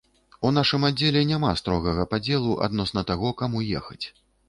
У 0.47 0.51
нашым 0.55 0.87
аддзеле 0.89 1.21
няма 1.33 1.53
строгага 1.63 2.07
падзелу 2.17 2.59
адносна 2.71 3.01
таго, 3.15 3.37
каму 3.45 3.59
ехаць. 3.83 4.05